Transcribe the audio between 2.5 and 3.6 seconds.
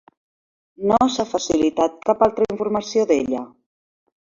informació d'ella.